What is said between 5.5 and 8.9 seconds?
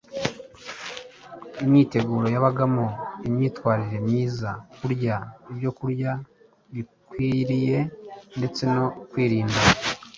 ibyokurya bikwiriye ndetse no